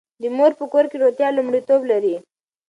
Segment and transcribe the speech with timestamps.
[0.21, 2.15] د مور په کور کې روغتیا لومړیتوب لري.